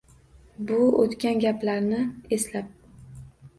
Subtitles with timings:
[0.71, 2.01] Bu o‘tgan gaplarni
[2.39, 2.75] eslab.